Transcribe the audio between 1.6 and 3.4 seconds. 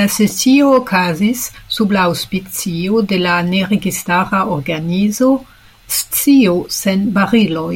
sub la aŭspicio de la